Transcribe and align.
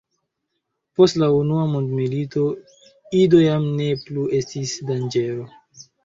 Post 0.99 1.17
la 1.23 1.27
unua 1.39 1.65
mondmilito 1.73 2.45
Ido 3.19 3.41
jam 3.43 3.67
ne 3.81 3.89
plu 4.05 4.23
estis 4.39 4.73
danĝero. 4.89 5.45